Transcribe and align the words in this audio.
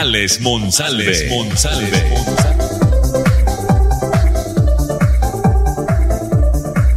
Alex 0.00 0.40
Monsalve. 0.42 1.12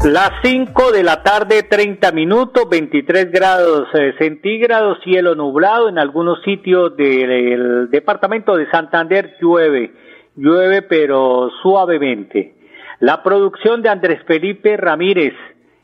Las 0.03 0.31
5 0.41 0.91
de 0.91 1.03
la 1.03 1.21
tarde, 1.21 1.61
30 1.61 2.11
minutos, 2.13 2.67
23 2.67 3.31
grados 3.31 3.87
eh, 3.93 4.15
centígrados, 4.17 4.97
cielo 5.03 5.35
nublado. 5.35 5.89
En 5.89 5.99
algunos 5.99 6.41
sitios 6.41 6.97
del 6.97 7.91
departamento 7.91 8.55
de 8.55 8.67
Santander 8.71 9.35
llueve, 9.39 9.93
llueve 10.35 10.81
pero 10.81 11.51
suavemente. 11.61 12.55
La 12.99 13.21
producción 13.21 13.83
de 13.83 13.89
Andrés 13.89 14.23
Felipe 14.25 14.75
Ramírez, 14.75 15.35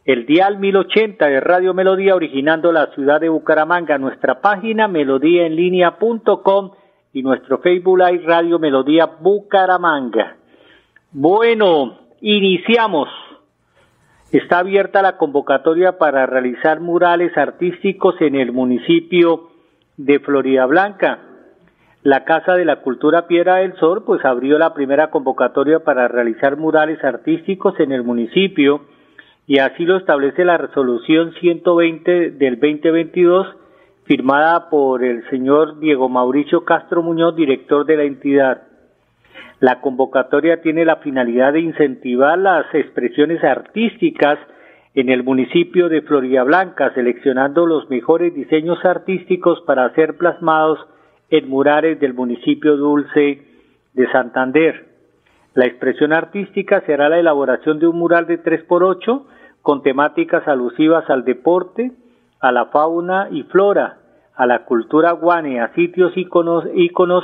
el 0.06 0.26
dial 0.26 0.58
1080 0.58 1.28
de 1.28 1.40
Radio 1.42 1.76
Melodía, 1.76 2.16
originando 2.16 2.72
la 2.72 2.88
ciudad 2.96 3.22
de 3.22 3.30
Bucaramanga. 3.30 4.00
Nuestra 4.00 4.42
página 4.42 4.88
melodíaenlínea.com 4.88 6.72
y 7.14 7.24
nuestro 7.24 7.60
Facebook 7.60 8.00
Live 8.00 8.24
Radio 8.26 8.60
Melodía 8.60 9.06
Bucaramanga. 9.06 10.36
Bueno, 11.12 12.00
iniciamos 12.22 13.08
Está 14.34 14.58
abierta 14.58 15.04
la 15.04 15.18
convocatoria 15.18 16.00
para 16.00 16.26
realizar 16.26 16.80
murales 16.80 17.38
artísticos 17.38 18.20
en 18.20 18.34
el 18.34 18.52
municipio 18.52 19.52
de 19.96 20.20
Florida 20.22 20.66
Blanca. 20.66 21.20
La 22.02 22.24
Casa 22.26 22.56
de 22.56 22.66
la 22.66 22.78
Cultura 22.78 23.28
Piedra 23.28 23.58
del 23.58 23.76
Sol 23.76 24.04
pues 24.04 24.26
abrió 24.26 24.58
la 24.58 24.74
primera 24.74 25.12
convocatoria 25.12 25.82
para 25.82 26.08
realizar 26.08 26.58
murales 26.58 27.04
artísticos 27.04 27.80
en 27.80 27.92
el 27.92 28.02
municipio 28.02 28.82
y 29.46 29.60
así 29.60 29.86
lo 29.86 29.98
establece 29.98 30.46
la 30.46 30.58
resolución 30.58 31.34
120 31.40 32.32
del 32.32 32.60
2022 32.60 33.56
firmada 34.06 34.70
por 34.70 35.04
el 35.04 35.28
señor 35.30 35.80
Diego 35.80 36.10
Mauricio 36.10 36.66
Castro 36.66 37.02
Muñoz, 37.02 37.36
director 37.36 37.86
de 37.86 37.98
la 37.98 38.04
entidad. 38.04 38.64
La 39.60 39.80
convocatoria 39.80 40.62
tiene 40.62 40.84
la 40.84 40.98
finalidad 40.98 41.54
de 41.54 41.62
incentivar 41.62 42.38
las 42.38 42.66
expresiones 42.74 43.44
artísticas 43.44 44.38
en 44.94 45.10
el 45.10 45.24
municipio 45.24 45.90
de 45.90 46.02
Florida 46.02 46.44
Blanca, 46.44 46.94
seleccionando 46.94 47.66
los 47.66 47.90
mejores 47.90 48.34
diseños 48.36 48.84
artísticos 48.84 49.62
para 49.62 49.90
ser 49.96 50.18
plasmados 50.18 50.80
en 51.30 51.50
murales 51.50 52.00
del 52.00 52.14
municipio 52.14 52.76
dulce 52.76 53.42
de 53.94 54.12
Santander. 54.12 54.86
La 55.54 55.66
expresión 55.66 56.14
artística 56.14 56.82
será 56.82 57.10
la 57.10 57.20
elaboración 57.20 57.80
de 57.80 57.88
un 57.88 57.98
mural 57.98 58.28
de 58.28 58.44
3x8 58.44 59.24
con 59.62 59.82
temáticas 59.82 60.48
alusivas 60.48 61.10
al 61.10 61.24
deporte, 61.24 61.92
a 62.44 62.52
la 62.52 62.66
fauna 62.66 63.30
y 63.32 63.44
flora, 63.44 64.00
a 64.36 64.46
la 64.46 64.66
cultura 64.66 65.14
guane, 65.14 65.62
a 65.62 65.74
sitios 65.76 66.12
íconos, 66.18 66.66
íconos 66.76 67.24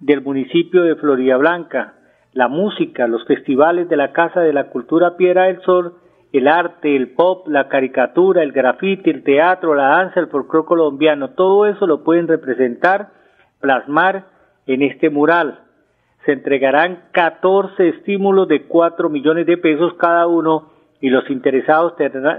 del 0.00 0.22
municipio 0.22 0.84
de 0.84 0.96
Florida 0.96 1.36
Blanca, 1.36 1.92
la 2.32 2.48
música, 2.48 3.06
los 3.06 3.26
festivales 3.26 3.90
de 3.90 3.98
la 3.98 4.12
Casa 4.12 4.40
de 4.40 4.54
la 4.54 4.70
Cultura 4.70 5.18
Piedra 5.18 5.44
del 5.44 5.60
Sol, 5.60 5.96
el 6.32 6.48
arte, 6.48 6.96
el 6.96 7.10
pop, 7.10 7.46
la 7.46 7.68
caricatura, 7.68 8.42
el 8.42 8.52
grafiti, 8.52 9.10
el 9.10 9.22
teatro, 9.22 9.74
la 9.74 9.88
danza, 9.88 10.18
el 10.18 10.28
folclore 10.28 10.66
colombiano, 10.66 11.32
todo 11.32 11.66
eso 11.66 11.86
lo 11.86 12.02
pueden 12.02 12.26
representar, 12.26 13.10
plasmar 13.60 14.28
en 14.66 14.80
este 14.80 15.10
mural. 15.10 15.60
Se 16.24 16.32
entregarán 16.32 17.04
14 17.12 17.86
estímulos 17.86 18.48
de 18.48 18.62
4 18.62 19.10
millones 19.10 19.44
de 19.44 19.58
pesos 19.58 19.92
cada 19.98 20.26
uno 20.26 20.72
y 21.04 21.10
los 21.10 21.28
interesados 21.28 21.92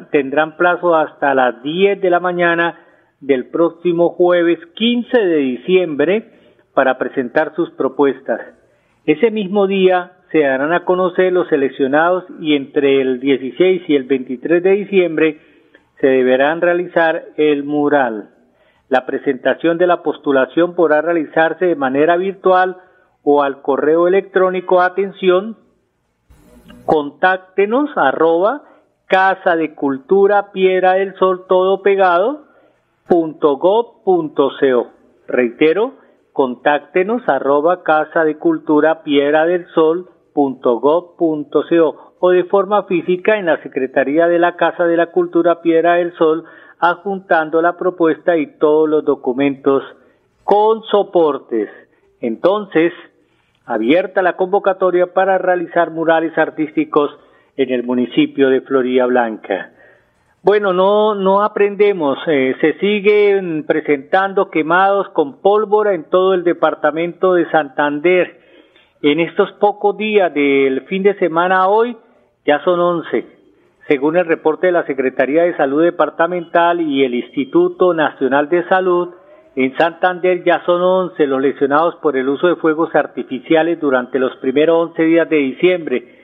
tendrán 0.09 0.57
plazo 0.57 0.95
hasta 0.95 1.35
las 1.35 1.61
10 1.61 2.01
de 2.01 2.09
la 2.09 2.19
mañana 2.19 2.79
del 3.19 3.45
próximo 3.51 4.09
jueves 4.09 4.57
15 4.73 5.19
de 5.19 5.37
diciembre 5.37 6.31
para 6.73 6.97
presentar 6.97 7.53
sus 7.55 7.69
propuestas. 7.73 8.41
Ese 9.05 9.29
mismo 9.29 9.67
día 9.67 10.13
se 10.31 10.39
darán 10.39 10.73
a 10.73 10.83
conocer 10.83 11.31
los 11.31 11.47
seleccionados 11.47 12.23
y 12.39 12.55
entre 12.55 13.01
el 13.01 13.19
16 13.19 13.83
y 13.87 13.95
el 13.95 14.05
23 14.05 14.63
de 14.63 14.71
diciembre 14.71 15.37
se 16.01 16.07
deberán 16.07 16.59
realizar 16.59 17.23
el 17.37 17.65
mural. 17.65 18.31
La 18.89 19.05
presentación 19.05 19.77
de 19.77 19.85
la 19.85 20.01
postulación 20.01 20.73
podrá 20.73 21.03
realizarse 21.03 21.65
de 21.65 21.75
manera 21.75 22.17
virtual 22.17 22.77
o 23.21 23.43
al 23.43 23.61
correo 23.61 24.07
electrónico 24.07 24.81
atención 24.81 25.55
contáctenos 26.85 27.89
arroba 27.95 28.63
casa 29.07 29.55
de 29.55 29.75
cultura 29.75 30.51
piedra 30.51 30.93
del 30.93 31.15
sol 31.15 31.45
todo 31.47 31.81
pegado 31.81 32.45
punto 33.07 33.59
punto 34.03 34.51
reitero 35.27 35.93
contáctenos 36.33 37.21
arroba 37.27 37.83
casa 37.83 38.23
de 38.23 38.37
cultura 38.37 39.03
piedra 39.03 39.45
del 39.45 39.67
sol 39.73 40.09
punto 40.33 41.15
punto 41.17 41.63
o 42.19 42.29
de 42.29 42.43
forma 42.45 42.83
física 42.83 43.37
en 43.37 43.45
la 43.45 43.61
Secretaría 43.61 44.27
de 44.27 44.39
la 44.39 44.55
Casa 44.55 44.85
de 44.85 44.97
la 44.97 45.11
Cultura 45.11 45.61
Piedra 45.61 45.95
del 45.95 46.13
Sol 46.17 46.43
adjuntando 46.79 47.61
la 47.61 47.77
propuesta 47.77 48.35
y 48.35 48.57
todos 48.57 48.89
los 48.89 49.05
documentos 49.05 49.83
con 50.43 50.83
soportes. 50.83 51.69
Entonces, 52.19 52.91
abierta 53.65 54.21
la 54.21 54.37
convocatoria 54.37 55.07
para 55.13 55.37
realizar 55.37 55.91
murales 55.91 56.37
artísticos 56.37 57.11
en 57.57 57.71
el 57.71 57.83
municipio 57.83 58.49
de 58.49 58.61
Florida 58.61 59.05
Blanca. 59.05 59.71
Bueno, 60.43 60.73
no, 60.73 61.15
no 61.15 61.41
aprendemos. 61.41 62.19
Eh, 62.27 62.55
se 62.61 62.77
siguen 62.77 63.65
presentando 63.65 64.51
quemados 64.51 65.09
con 65.09 65.41
pólvora 65.41 65.95
en 65.95 66.03
todo 66.03 66.35
el 66.35 66.43
departamento 66.43 67.33
de 67.33 67.49
Santander. 67.49 68.41
En 69.01 69.19
estos 69.19 69.51
pocos 69.53 69.97
días 69.97 70.31
del 70.33 70.81
fin 70.81 71.01
de 71.01 71.15
semana 71.15 71.67
hoy 71.67 71.97
ya 72.45 72.63
son 72.63 72.79
11. 72.79 73.25
Según 73.87 74.17
el 74.17 74.25
reporte 74.25 74.67
de 74.67 74.73
la 74.73 74.85
Secretaría 74.85 75.43
de 75.43 75.57
Salud 75.57 75.83
Departamental 75.83 76.79
y 76.81 77.03
el 77.03 77.15
Instituto 77.15 77.93
Nacional 77.95 78.47
de 78.49 78.67
Salud, 78.67 79.09
en 79.55 79.77
Santander 79.77 80.43
ya 80.43 80.63
son 80.66 80.81
11 80.81 81.27
los 81.27 81.41
lesionados 81.41 81.95
por 81.95 82.17
el 82.17 82.27
uso 82.27 82.47
de 82.47 82.57
fuegos 82.57 82.93
artificiales 82.93 83.79
durante 83.79 84.19
los 84.19 84.35
primeros 84.38 84.89
11 84.89 85.03
días 85.03 85.29
de 85.29 85.38
diciembre. 85.38 86.16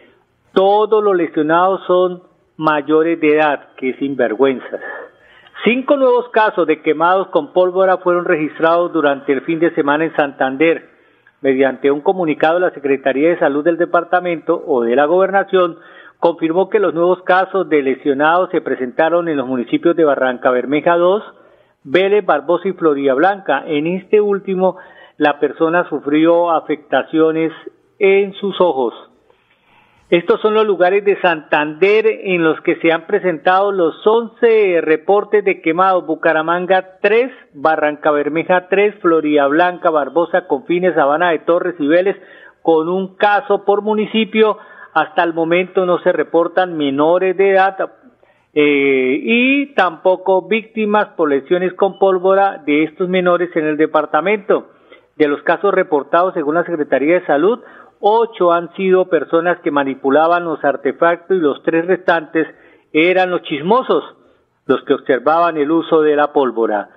Todos 0.54 1.02
los 1.02 1.16
lesionados 1.16 1.82
son 1.88 2.24
mayores 2.58 3.20
de 3.22 3.36
edad, 3.36 3.70
que 3.78 3.94
sinvergüenzas. 3.94 4.82
Cinco 5.64 5.96
nuevos 5.96 6.28
casos 6.30 6.68
de 6.68 6.82
quemados 6.82 7.28
con 7.28 7.54
pólvora 7.54 7.98
fueron 7.98 8.26
registrados 8.26 8.92
durante 8.92 9.32
el 9.32 9.42
fin 9.42 9.60
de 9.60 9.74
semana 9.76 10.06
en 10.06 10.16
Santander. 10.16 10.90
Mediante 11.42 11.90
un 11.90 12.02
comunicado, 12.02 12.60
la 12.60 12.72
Secretaría 12.72 13.30
de 13.30 13.40
Salud 13.40 13.64
del 13.64 13.78
departamento 13.78 14.62
o 14.68 14.84
de 14.84 14.96
la 14.96 15.06
gobernación 15.06 15.78
confirmó 16.20 16.70
que 16.70 16.80
los 16.80 16.94
nuevos 16.94 17.22
casos 17.24 17.70
de 17.70 17.82
lesionados 17.82 18.50
se 18.52 18.62
presentaron 18.62 19.28
en 19.30 19.38
los 19.38 19.48
municipios 19.48 19.96
de 19.96 20.04
Barranca 20.04 20.52
Bermeja 20.52 20.98
2, 20.98 21.24
Vélez, 21.84 22.26
Barbosa 22.26 22.68
y 22.68 22.74
Florida 22.74 23.14
Blanca. 23.14 23.64
En 23.66 23.88
este 23.88 24.22
último, 24.22 24.78
la 25.18 25.40
persona 25.40 25.88
sufrió 25.90 26.52
afectaciones 26.52 27.52
en 28.00 28.34
sus 28.34 28.60
ojos. 28.60 28.94
Estos 30.12 30.42
son 30.42 30.56
los 30.56 30.68
lugares 30.68 31.06
de 31.06 31.22
Santander 31.22 32.06
en 32.06 32.44
los 32.44 32.60
que 32.62 32.76
se 32.82 32.92
han 32.92 33.08
presentado 33.08 33.72
los 33.72 34.06
11 34.06 34.82
reportes 34.82 35.46
de 35.46 35.62
quemados. 35.62 36.06
Bucaramanga 36.06 36.98
3, 37.02 37.32
Barranca 37.54 38.12
Bermeja 38.12 38.68
3, 38.68 38.96
Florida 39.00 39.48
Blanca, 39.48 39.90
Barbosa, 39.90 40.48
Confines, 40.48 40.96
Sabana 40.96 41.30
de 41.30 41.40
Torres 41.40 41.76
y 41.80 41.88
Vélez, 41.88 42.18
con 42.62 42.90
un 42.90 43.16
caso 43.16 43.64
por 43.64 43.84
municipio. 43.84 44.58
Hasta 44.94 45.24
el 45.24 45.34
momento 45.34 45.86
no 45.86 46.00
se 46.00 46.12
reportan 46.12 46.76
menores 46.76 47.38
de 47.38 47.52
edad 47.52 47.78
eh, 48.54 49.20
y 49.24 49.74
tampoco 49.76 50.48
víctimas 50.48 51.10
por 51.16 51.30
lesiones 51.30 51.74
con 51.74 51.98
pólvora 51.98 52.62
de 52.66 52.84
estos 52.84 53.08
menores 53.08 53.50
en 53.56 53.66
el 53.66 53.78
departamento. 53.78 54.72
De 55.16 55.28
los 55.28 55.42
casos 55.44 55.74
reportados 55.74 56.34
según 56.34 56.56
la 56.56 56.66
Secretaría 56.66 57.20
de 57.20 57.26
Salud, 57.26 57.60
ocho 58.00 58.52
han 58.52 58.74
sido 58.76 59.10
personas 59.10 59.60
que 59.62 59.72
manipulaban 59.72 60.44
los 60.44 60.64
artefactos 60.64 61.38
y 61.38 61.40
los 61.40 61.64
tres 61.64 61.86
restantes 61.86 62.48
eran 62.92 63.32
los 63.32 63.44
chismosos, 63.44 64.04
los 64.66 64.84
que 64.84 64.96
observaban 64.96 65.58
el 65.58 65.72
uso 65.72 66.02
de 66.02 66.16
la 66.16 66.34
pólvora. 66.34 66.90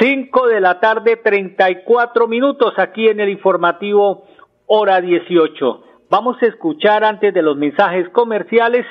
5 0.00 0.46
de 0.46 0.60
la 0.60 0.80
tarde, 0.80 1.16
34 1.16 2.26
minutos 2.26 2.72
aquí 2.78 3.08
en 3.08 3.20
el 3.20 3.28
informativo 3.28 4.24
hora 4.66 5.00
18. 5.00 5.84
Vamos 6.08 6.36
a 6.42 6.46
escuchar 6.46 7.04
antes 7.04 7.34
de 7.34 7.42
los 7.42 7.56
mensajes 7.56 8.08
comerciales 8.10 8.86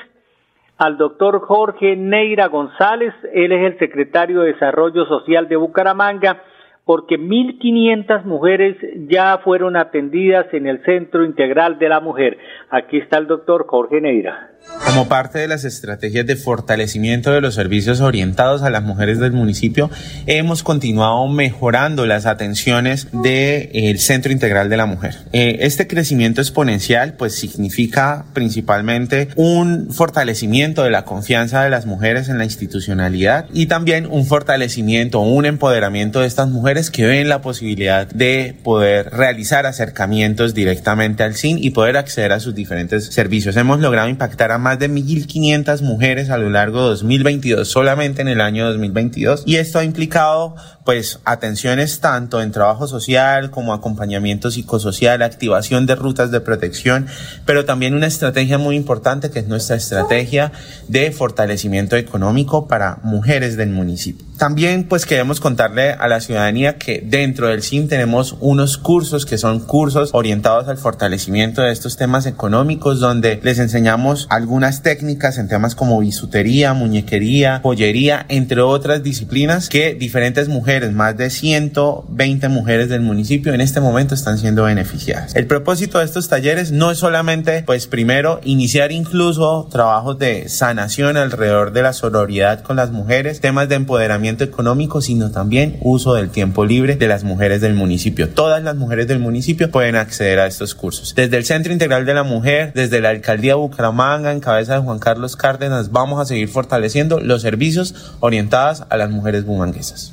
al 0.82 0.96
doctor 0.96 1.40
Jorge 1.40 1.94
Neira 1.96 2.48
González. 2.48 3.14
Él 3.32 3.52
es 3.52 3.72
el 3.72 3.78
secretario 3.78 4.40
de 4.40 4.52
Desarrollo 4.52 5.06
Social 5.06 5.48
de 5.48 5.56
Bucaramanga 5.56 6.42
porque 6.92 7.18
1.500 7.18 8.24
mujeres 8.24 8.76
ya 9.08 9.40
fueron 9.42 9.78
atendidas 9.78 10.44
en 10.52 10.66
el 10.66 10.84
Centro 10.84 11.24
Integral 11.24 11.78
de 11.78 11.88
la 11.88 12.00
Mujer. 12.00 12.36
Aquí 12.70 12.98
está 12.98 13.16
el 13.16 13.28
doctor 13.28 13.64
Jorge 13.66 14.02
Neira. 14.02 14.50
Como 14.86 15.08
parte 15.08 15.38
de 15.38 15.48
las 15.48 15.64
estrategias 15.64 16.26
de 16.26 16.36
fortalecimiento 16.36 17.32
de 17.32 17.40
los 17.40 17.54
servicios 17.54 18.00
orientados 18.00 18.62
a 18.62 18.70
las 18.70 18.82
mujeres 18.82 19.18
del 19.18 19.32
municipio, 19.32 19.90
hemos 20.26 20.62
continuado 20.62 21.26
mejorando 21.28 22.06
las 22.06 22.26
atenciones 22.26 23.08
del 23.12 23.98
Centro 23.98 24.32
Integral 24.32 24.68
de 24.68 24.76
la 24.76 24.86
Mujer. 24.86 25.14
Eh, 25.32 25.58
este 25.60 25.86
crecimiento 25.86 26.40
exponencial 26.40 27.14
pues 27.14 27.34
significa 27.34 28.26
principalmente 28.34 29.28
un 29.36 29.90
fortalecimiento 29.90 30.84
de 30.84 30.90
la 30.90 31.04
confianza 31.04 31.64
de 31.64 31.70
las 31.70 31.86
mujeres 31.86 32.28
en 32.28 32.38
la 32.38 32.44
institucionalidad 32.44 33.46
y 33.52 33.66
también 33.66 34.06
un 34.06 34.26
fortalecimiento, 34.26 35.20
un 35.20 35.46
empoderamiento 35.46 36.20
de 36.20 36.26
estas 36.26 36.48
mujeres 36.48 36.81
que 36.90 37.06
ven 37.06 37.28
la 37.28 37.42
posibilidad 37.42 38.06
de 38.06 38.56
poder 38.62 39.10
realizar 39.10 39.66
acercamientos 39.66 40.54
directamente 40.54 41.22
al 41.22 41.34
CIN 41.34 41.58
y 41.62 41.70
poder 41.70 41.96
acceder 41.96 42.32
a 42.32 42.40
sus 42.40 42.54
diferentes 42.54 43.06
servicios. 43.06 43.56
Hemos 43.56 43.80
logrado 43.80 44.08
impactar 44.08 44.52
a 44.52 44.58
más 44.58 44.78
de 44.78 44.90
1.500 44.90 45.82
mujeres 45.82 46.30
a 46.30 46.38
lo 46.38 46.50
largo 46.50 46.82
de 46.82 46.88
2022, 46.90 47.68
solamente 47.68 48.22
en 48.22 48.28
el 48.28 48.40
año 48.40 48.66
2022. 48.66 49.42
Y 49.46 49.56
esto 49.56 49.78
ha 49.78 49.84
implicado 49.84 50.54
pues 50.84 51.20
atenciones 51.24 52.00
tanto 52.00 52.42
en 52.42 52.50
trabajo 52.50 52.88
social 52.88 53.50
como 53.50 53.72
acompañamiento 53.72 54.50
psicosocial, 54.50 55.22
activación 55.22 55.86
de 55.86 55.94
rutas 55.94 56.30
de 56.30 56.40
protección, 56.40 57.06
pero 57.46 57.64
también 57.64 57.94
una 57.94 58.06
estrategia 58.06 58.58
muy 58.58 58.76
importante 58.76 59.30
que 59.30 59.38
es 59.38 59.48
nuestra 59.48 59.76
estrategia 59.76 60.52
de 60.88 61.12
fortalecimiento 61.12 61.96
económico 61.96 62.66
para 62.66 62.98
mujeres 63.02 63.56
del 63.56 63.70
municipio. 63.70 64.26
También 64.42 64.88
pues 64.88 65.06
queremos 65.06 65.38
contarle 65.38 65.92
a 65.92 66.08
la 66.08 66.18
ciudadanía 66.18 66.76
que 66.76 67.00
dentro 67.06 67.46
del 67.46 67.62
CIN 67.62 67.86
tenemos 67.86 68.36
unos 68.40 68.76
cursos 68.76 69.24
que 69.24 69.38
son 69.38 69.60
cursos 69.60 70.10
orientados 70.12 70.66
al 70.66 70.78
fortalecimiento 70.78 71.62
de 71.62 71.70
estos 71.70 71.96
temas 71.96 72.26
económicos 72.26 72.98
donde 72.98 73.38
les 73.40 73.60
enseñamos 73.60 74.26
algunas 74.30 74.82
técnicas 74.82 75.38
en 75.38 75.46
temas 75.46 75.76
como 75.76 76.00
bisutería, 76.00 76.72
muñequería, 76.72 77.60
joyería, 77.62 78.26
entre 78.28 78.62
otras 78.62 79.04
disciplinas 79.04 79.68
que 79.68 79.94
diferentes 79.94 80.48
mujeres, 80.48 80.90
más 80.90 81.16
de 81.16 81.30
120 81.30 82.48
mujeres 82.48 82.88
del 82.88 83.02
municipio 83.02 83.54
en 83.54 83.60
este 83.60 83.78
momento 83.80 84.16
están 84.16 84.38
siendo 84.38 84.64
beneficiadas. 84.64 85.36
El 85.36 85.46
propósito 85.46 86.00
de 86.00 86.04
estos 86.04 86.28
talleres 86.28 86.72
no 86.72 86.90
es 86.90 86.98
solamente 86.98 87.62
pues 87.62 87.86
primero 87.86 88.40
iniciar 88.42 88.90
incluso 88.90 89.68
trabajos 89.70 90.18
de 90.18 90.48
sanación 90.48 91.16
alrededor 91.16 91.72
de 91.72 91.82
la 91.82 91.92
sororidad 91.92 92.62
con 92.62 92.74
las 92.74 92.90
mujeres, 92.90 93.40
temas 93.40 93.68
de 93.68 93.76
empoderamiento 93.76 94.31
económico, 94.40 95.00
sino 95.00 95.30
también 95.30 95.78
uso 95.80 96.14
del 96.14 96.30
tiempo 96.30 96.64
libre 96.64 96.96
de 96.96 97.08
las 97.08 97.24
mujeres 97.24 97.60
del 97.60 97.74
municipio. 97.74 98.28
Todas 98.28 98.62
las 98.62 98.76
mujeres 98.76 99.06
del 99.06 99.18
municipio 99.18 99.70
pueden 99.70 99.96
acceder 99.96 100.38
a 100.38 100.46
estos 100.46 100.74
cursos. 100.74 101.14
Desde 101.14 101.36
el 101.36 101.44
Centro 101.44 101.72
Integral 101.72 102.06
de 102.06 102.14
la 102.14 102.22
Mujer, 102.22 102.72
desde 102.74 103.00
la 103.00 103.10
Alcaldía 103.10 103.54
Bucaramanga, 103.54 104.32
en 104.32 104.40
cabeza 104.40 104.74
de 104.74 104.80
Juan 104.80 104.98
Carlos 104.98 105.36
Cárdenas, 105.36 105.92
vamos 105.92 106.20
a 106.20 106.24
seguir 106.24 106.48
fortaleciendo 106.48 107.20
los 107.20 107.42
servicios 107.42 108.14
orientados 108.20 108.84
a 108.88 108.96
las 108.96 109.10
mujeres 109.10 109.44
bumanguesas. 109.44 110.12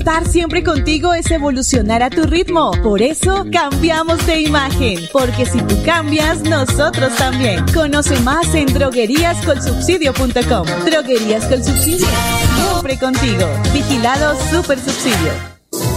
Estar 0.00 0.26
siempre 0.26 0.64
contigo 0.64 1.12
es 1.12 1.30
evolucionar 1.30 2.02
a 2.02 2.08
tu 2.08 2.22
ritmo. 2.22 2.70
Por 2.82 3.02
eso 3.02 3.44
cambiamos 3.52 4.26
de 4.26 4.40
imagen. 4.40 4.98
Porque 5.12 5.44
si 5.44 5.60
tú 5.60 5.76
cambias, 5.84 6.40
nosotros 6.40 7.14
también. 7.16 7.62
Conoce 7.74 8.18
más 8.20 8.54
en 8.54 8.64
drogueríascolsubsidio.com. 8.72 10.66
Droguerías 10.86 11.44
con 11.44 11.62
subsidio. 11.62 12.08
Siempre 12.56 12.98
contigo. 12.98 13.46
Vigilado 13.74 14.40
Super 14.50 14.78
Subsidio. 14.78 15.59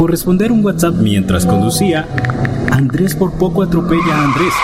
Por 0.00 0.10
responder 0.10 0.50
un 0.50 0.64
WhatsApp 0.64 0.94
mientras 0.94 1.44
conducía, 1.44 2.08
Andrés 2.70 3.14
por 3.14 3.34
poco 3.34 3.62
atropella 3.62 4.14
a 4.14 4.24
Andrés, 4.24 4.54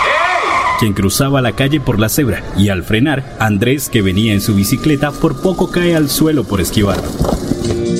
quien 0.79 0.93
cruzaba 0.93 1.43
la 1.43 1.51
calle 1.51 1.79
por 1.79 1.99
la 1.99 2.09
cebra, 2.09 2.41
y 2.57 2.69
al 2.69 2.81
frenar, 2.81 3.35
Andrés, 3.37 3.87
que 3.87 4.01
venía 4.01 4.33
en 4.33 4.41
su 4.41 4.55
bicicleta, 4.55 5.11
por 5.11 5.39
poco 5.39 5.69
cae 5.69 5.95
al 5.95 6.09
suelo 6.09 6.43
por 6.43 6.59
esquivarlo. 6.59 7.07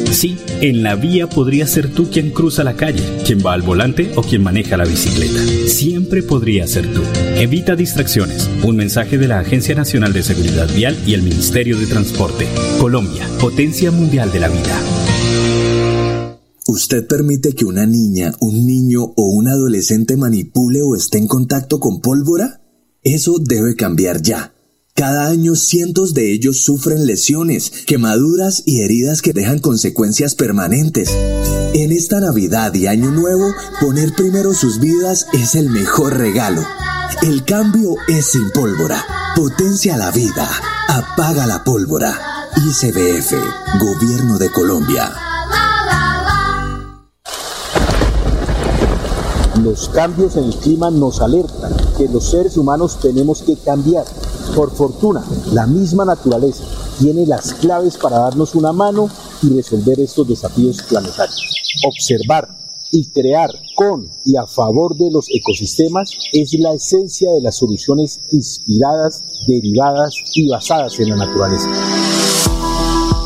Sí, 0.10 0.40
en 0.62 0.82
la 0.82 0.96
vía 0.96 1.30
podría 1.30 1.68
ser 1.68 1.94
tú 1.94 2.10
quien 2.10 2.32
cruza 2.32 2.64
la 2.64 2.74
calle, 2.74 3.04
quien 3.24 3.46
va 3.46 3.54
al 3.54 3.62
volante 3.62 4.14
o 4.16 4.24
quien 4.24 4.42
maneja 4.42 4.76
la 4.76 4.86
bicicleta. 4.86 5.40
Siempre 5.68 6.24
podría 6.24 6.66
ser 6.66 6.92
tú. 6.92 7.04
Evita 7.36 7.76
distracciones. 7.76 8.50
Un 8.64 8.78
mensaje 8.78 9.20
de 9.20 9.28
la 9.28 9.42
Agencia 9.42 9.76
Nacional 9.76 10.12
de 10.12 10.24
Seguridad 10.24 10.74
Vial 10.74 10.98
y 11.06 11.14
el 11.14 11.22
Ministerio 11.22 11.78
de 11.78 11.86
Transporte. 11.86 12.48
Colombia, 12.80 13.28
potencia 13.40 13.92
mundial 13.92 14.32
de 14.32 14.40
la 14.40 14.48
vida. 14.48 14.97
¿Usted 16.68 17.08
permite 17.08 17.54
que 17.54 17.64
una 17.64 17.86
niña, 17.86 18.34
un 18.42 18.66
niño 18.66 19.14
o 19.16 19.28
un 19.28 19.48
adolescente 19.48 20.18
manipule 20.18 20.82
o 20.82 20.98
esté 20.98 21.18
en 21.18 21.26
contacto 21.26 21.80
con 21.80 22.02
pólvora? 22.02 22.62
Eso 23.04 23.36
debe 23.40 23.78
cambiar 23.78 24.22
ya. 24.22 24.54
Cada 24.94 25.28
año 25.28 25.56
cientos 25.56 26.14
de 26.14 26.34
ellos 26.34 26.66
sufren 26.66 27.06
lesiones, 27.06 27.72
quemaduras 27.86 28.64
y 28.66 28.82
heridas 28.82 29.22
que 29.22 29.32
dejan 29.32 29.60
consecuencias 29.60 30.36
permanentes. 30.36 31.10
En 31.74 31.94
esta 31.94 32.20
Navidad 32.20 32.74
y 32.74 32.88
Año 32.88 33.12
Nuevo, 33.12 33.54
poner 33.80 34.14
primero 34.14 34.54
sus 34.54 34.82
vidas 34.82 35.28
es 35.32 35.56
el 35.56 35.70
mejor 35.70 36.18
regalo. 36.18 36.66
El 37.22 37.46
cambio 37.46 37.96
es 38.10 38.26
sin 38.26 38.52
pólvora. 38.52 39.06
Potencia 39.38 39.96
la 39.96 40.12
vida. 40.12 40.50
Apaga 40.90 41.48
la 41.48 41.64
pólvora. 41.64 42.20
ICBF, 42.58 43.36
Gobierno 43.80 44.38
de 44.38 44.52
Colombia. 44.52 45.27
Los 49.64 49.90
cambios 49.90 50.36
en 50.36 50.46
el 50.46 50.56
clima 50.56 50.92
nos 50.92 51.22
alertan 51.22 51.74
que 51.98 52.08
los 52.08 52.30
seres 52.30 52.58
humanos 52.58 53.00
tenemos 53.02 53.42
que 53.42 53.56
cambiar 53.56 54.06
por 54.56 54.72
fortuna, 54.72 55.24
la 55.52 55.68
misma 55.68 56.06
naturaleza 56.06 56.64
tiene 57.00 57.26
las 57.26 57.54
claves 57.54 57.98
para 57.98 58.20
darnos 58.20 58.56
una 58.56 58.72
mano 58.72 59.10
y 59.44 59.50
resolver 59.50 60.00
estos 60.00 60.28
desafíos 60.28 60.82
planetarios. 60.84 61.56
Observar 61.88 62.50
y 62.92 63.12
crear 63.12 63.50
con 63.76 64.10
y 64.26 64.36
a 64.36 64.46
favor 64.48 64.96
de 64.96 65.12
los 65.12 65.28
ecosistemas 65.30 66.12
es 66.32 66.54
la 66.60 66.74
esencia 66.74 67.32
de 67.34 67.42
las 67.42 67.58
soluciones 67.58 68.22
inspiradas, 68.32 69.44
derivadas 69.48 70.16
y 70.34 70.50
basadas 70.50 71.00
en 71.00 71.10
la 71.10 71.18
naturaleza. 71.18 71.70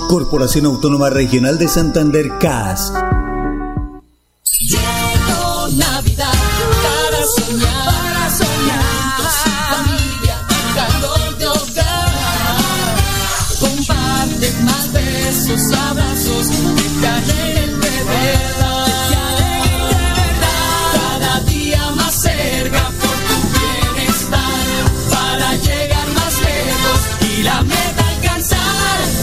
Corporación 0.10 0.66
Autónoma 0.66 1.10
Regional 1.10 1.58
de 1.58 1.68
Santander, 1.68 2.38
CAS. 2.40 2.92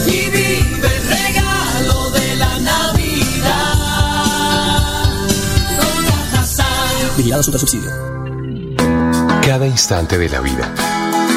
Y 0.07 0.29
vive 0.29 0.59
el 0.59 1.07
regalo 1.07 2.09
de 2.11 2.35
la 2.35 2.59
Navidad. 2.59 3.73
Con 5.79 6.05
Cajasal. 6.05 7.11
Vigilado 7.17 7.43
Super 7.43 7.59
Subsidio. 7.59 7.91
Cada 9.41 9.65
instante 9.65 10.17
de 10.17 10.29
la 10.29 10.41
vida 10.41 10.73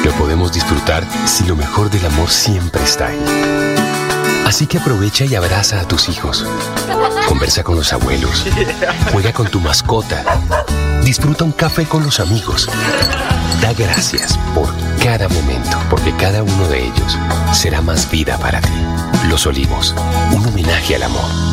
lo 0.03 0.11
podemos 0.13 0.51
disfrutar 0.51 1.07
si 1.25 1.45
lo 1.45 1.55
mejor 1.55 1.89
del 1.89 2.05
amor 2.05 2.29
siempre 2.29 2.83
está 2.83 3.07
ahí. 3.07 3.19
Así 4.45 4.67
que 4.67 4.77
aprovecha 4.77 5.25
y 5.25 5.35
abraza 5.35 5.79
a 5.79 5.87
tus 5.87 6.09
hijos. 6.09 6.45
Conversa 7.27 7.63
con 7.63 7.75
los 7.75 7.93
abuelos. 7.93 8.45
Juega 9.11 9.33
con 9.33 9.47
tu 9.47 9.59
mascota. 9.59 10.23
Disfruta 11.03 11.43
un 11.43 11.51
café 11.51 11.85
con 11.85 12.03
los 12.03 12.19
amigos. 12.19 12.69
Da 13.61 13.73
gracias 13.73 14.37
por 14.53 14.69
cada 15.03 15.27
momento, 15.29 15.77
porque 15.89 16.13
cada 16.15 16.43
uno 16.43 16.67
de 16.67 16.85
ellos 16.85 17.17
será 17.53 17.81
más 17.81 18.09
vida 18.09 18.37
para 18.37 18.61
ti. 18.61 18.73
Los 19.29 19.45
Olivos, 19.47 19.95
un 20.31 20.45
homenaje 20.45 20.95
al 20.95 21.03
amor. 21.03 21.52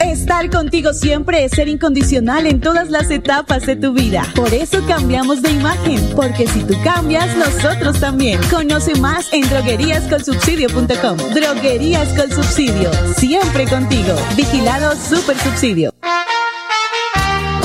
Estar 0.00 0.48
contigo 0.50 0.94
siempre 0.94 1.44
es 1.44 1.52
ser 1.52 1.68
incondicional 1.68 2.46
en 2.46 2.60
todas 2.60 2.90
las 2.90 3.10
etapas 3.10 3.66
de 3.66 3.76
tu 3.76 3.92
vida. 3.92 4.26
Por 4.34 4.52
eso 4.54 4.84
cambiamos 4.86 5.42
de 5.42 5.50
imagen, 5.50 6.00
porque 6.16 6.46
si 6.46 6.62
tú 6.62 6.74
cambias, 6.82 7.36
nosotros 7.36 8.00
también. 8.00 8.40
Conoce 8.50 8.94
más 8.96 9.32
en 9.32 9.48
drogueríascolsubsidio.com. 9.48 11.18
Droguerías 11.34 12.08
con 12.18 12.30
subsidio, 12.30 12.90
siempre 13.16 13.66
contigo. 13.66 14.14
Vigilado 14.36 14.96
Super 14.96 15.38
Subsidio. 15.38 15.92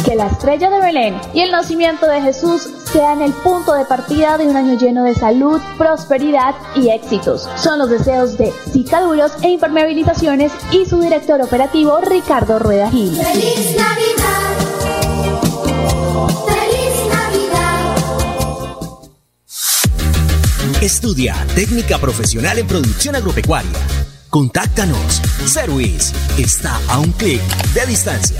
Que 0.05 0.15
la 0.15 0.27
estrella 0.27 0.69
de 0.69 0.79
Belén 0.79 1.19
y 1.33 1.41
el 1.41 1.51
nacimiento 1.51 2.05
de 2.07 2.21
Jesús 2.21 2.69
sean 2.93 3.23
el 3.23 3.33
punto 3.33 3.73
de 3.73 3.85
partida 3.85 4.37
de 4.37 4.45
un 4.45 4.55
año 4.55 4.77
lleno 4.77 5.03
de 5.03 5.15
salud, 5.15 5.59
prosperidad 5.79 6.53
y 6.75 6.89
éxitos. 6.89 7.49
Son 7.55 7.79
los 7.79 7.89
deseos 7.89 8.37
de 8.37 8.53
Cicaduros 8.71 9.31
e 9.41 9.49
Impermeabilizaciones 9.49 10.51
y 10.71 10.85
su 10.85 10.99
director 11.01 11.41
operativo 11.41 11.99
Ricardo 12.01 12.59
Rueda 12.59 12.91
Gil. 12.91 13.15
¡Feliz 13.15 13.75
Navidad! 13.75 14.53
¡Feliz 16.45 16.93
Navidad! 17.09 17.95
Estudia 20.81 21.35
técnica 21.55 21.97
profesional 21.97 22.59
en 22.59 22.67
producción 22.67 23.15
agropecuaria. 23.15 23.71
Contáctanos. 24.29 25.21
Service 25.45 26.13
está 26.37 26.79
a 26.89 26.99
un 26.99 27.11
clic 27.13 27.41
de 27.73 27.85
distancia. 27.87 28.39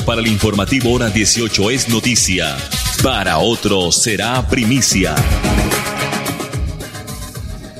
Para 0.00 0.22
el 0.22 0.26
informativo 0.26 0.94
hora 0.94 1.10
18 1.10 1.70
es 1.70 1.92
noticia, 1.92 2.56
para 3.04 3.36
otros 3.36 4.02
será 4.02 4.40
primicia. 4.48 5.14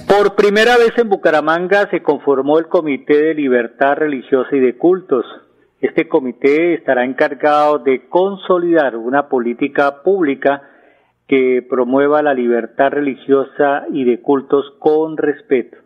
Por 0.07 0.35
primera 0.37 0.77
vez 0.77 0.93
en 0.99 1.09
Bucaramanga 1.09 1.89
se 1.91 2.03
conformó 2.03 2.59
el 2.59 2.69
Comité 2.69 3.17
de 3.17 3.35
Libertad 3.35 3.97
Religiosa 3.97 4.55
y 4.55 4.61
de 4.61 4.77
Cultos. 4.77 5.25
Este 5.81 6.07
comité 6.07 6.75
estará 6.75 7.05
encargado 7.05 7.79
de 7.79 8.07
consolidar 8.09 8.95
una 8.97 9.29
política 9.29 10.03
pública 10.03 10.63
que 11.27 11.67
promueva 11.69 12.23
la 12.23 12.35
libertad 12.35 12.91
religiosa 12.91 13.87
y 13.91 14.05
de 14.05 14.21
cultos 14.21 14.67
con 14.79 15.17
respeto. 15.17 15.79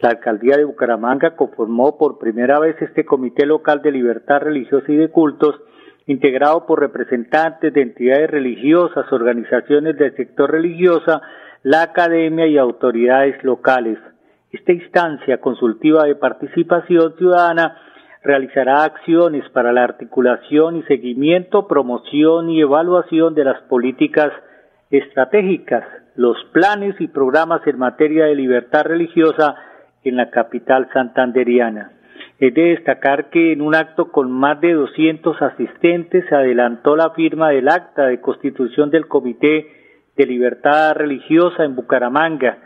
La 0.00 0.08
alcaldía 0.08 0.56
de 0.56 0.64
Bucaramanga 0.64 1.36
conformó 1.36 1.98
por 1.98 2.18
primera 2.18 2.58
vez 2.58 2.80
este 2.80 3.04
Comité 3.04 3.44
Local 3.44 3.82
de 3.82 3.92
Libertad 3.92 4.40
Religiosa 4.40 4.90
y 4.90 4.96
de 4.96 5.10
Cultos, 5.10 5.60
integrado 6.06 6.64
por 6.64 6.80
representantes 6.80 7.74
de 7.74 7.82
entidades 7.82 8.30
religiosas, 8.30 9.12
organizaciones 9.12 9.98
del 9.98 10.16
sector 10.16 10.50
religiosa, 10.50 11.20
la 11.62 11.82
academia 11.82 12.46
y 12.46 12.56
autoridades 12.56 13.44
locales. 13.44 13.98
Esta 14.50 14.72
instancia 14.72 15.38
consultiva 15.38 16.04
de 16.04 16.14
participación 16.14 17.14
ciudadana 17.18 17.76
realizará 18.22 18.84
acciones 18.84 19.46
para 19.50 19.70
la 19.70 19.84
articulación 19.84 20.76
y 20.76 20.82
seguimiento, 20.84 21.68
promoción 21.68 22.48
y 22.48 22.62
evaluación 22.62 23.34
de 23.34 23.44
las 23.44 23.60
políticas 23.64 24.32
estratégicas, 24.90 25.84
los 26.16 26.38
planes 26.52 26.98
y 27.00 27.06
programas 27.06 27.66
en 27.66 27.78
materia 27.78 28.24
de 28.24 28.34
libertad 28.34 28.84
religiosa 28.84 29.56
en 30.04 30.16
la 30.16 30.30
capital 30.30 30.88
santanderiana. 30.92 31.92
Es 32.38 32.54
de 32.54 32.70
destacar 32.70 33.28
que 33.28 33.52
en 33.52 33.60
un 33.60 33.74
acto 33.74 34.10
con 34.10 34.32
más 34.32 34.60
de 34.60 34.72
200 34.72 35.40
asistentes 35.42 36.24
se 36.28 36.34
adelantó 36.34 36.96
la 36.96 37.10
firma 37.10 37.50
del 37.50 37.68
acta 37.68 38.06
de 38.06 38.20
constitución 38.20 38.90
del 38.90 39.08
Comité 39.08 39.66
de 40.16 40.26
Libertad 40.26 40.94
Religiosa 40.94 41.64
en 41.64 41.76
Bucaramanga. 41.76 42.58